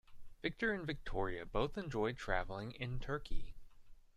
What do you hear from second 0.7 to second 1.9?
and Victoria both